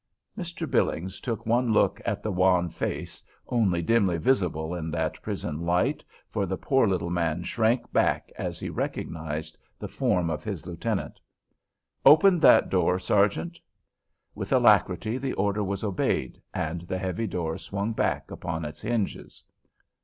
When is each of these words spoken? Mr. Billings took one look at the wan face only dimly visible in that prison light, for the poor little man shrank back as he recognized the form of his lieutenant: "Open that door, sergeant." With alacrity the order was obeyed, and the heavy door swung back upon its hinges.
Mr. 0.35 0.67
Billings 0.67 1.19
took 1.19 1.45
one 1.45 1.73
look 1.73 2.01
at 2.05 2.23
the 2.23 2.31
wan 2.31 2.69
face 2.71 3.21
only 3.49 3.83
dimly 3.83 4.17
visible 4.17 4.73
in 4.73 4.89
that 4.89 5.21
prison 5.21 5.61
light, 5.63 6.03
for 6.31 6.47
the 6.47 6.57
poor 6.57 6.87
little 6.87 7.11
man 7.11 7.43
shrank 7.43 7.93
back 7.93 8.31
as 8.35 8.59
he 8.59 8.67
recognized 8.67 9.59
the 9.77 9.87
form 9.87 10.31
of 10.31 10.43
his 10.43 10.65
lieutenant: 10.65 11.19
"Open 12.03 12.39
that 12.39 12.67
door, 12.67 12.97
sergeant." 12.97 13.59
With 14.33 14.51
alacrity 14.51 15.19
the 15.19 15.33
order 15.33 15.63
was 15.63 15.83
obeyed, 15.83 16.41
and 16.51 16.81
the 16.81 16.97
heavy 16.97 17.27
door 17.27 17.59
swung 17.59 17.91
back 17.93 18.31
upon 18.31 18.65
its 18.65 18.81
hinges. 18.81 19.43